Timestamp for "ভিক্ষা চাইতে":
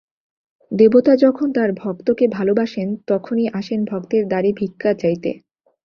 4.53-5.31